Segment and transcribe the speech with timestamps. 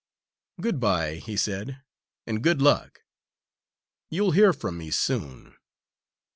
[0.59, 1.83] "Good bye," he said,
[2.25, 3.01] "and good luck.
[4.09, 5.55] You'll hear from me soon.